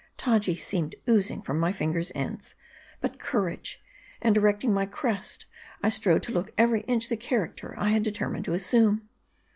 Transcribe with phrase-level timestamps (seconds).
[0.17, 2.55] Taji seemed oozing from my fingers' ends.
[3.01, 3.79] But courage!
[4.19, 5.45] and erecting my crest,
[5.83, 9.07] I strove to look every inch the character I had determined to assume.